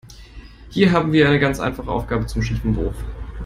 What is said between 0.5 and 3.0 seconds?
Hier haben wir eine ganz einfache Aufgabe zum schiefen Wurf.